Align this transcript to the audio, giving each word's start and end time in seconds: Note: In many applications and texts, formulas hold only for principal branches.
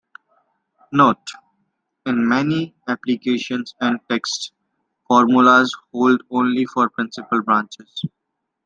Note: 0.91 1.27
In 2.07 2.27
many 2.27 2.73
applications 2.87 3.75
and 3.79 3.99
texts, 4.09 4.51
formulas 5.07 5.77
hold 5.91 6.23
only 6.31 6.65
for 6.65 6.89
principal 6.89 7.43
branches. 7.43 8.03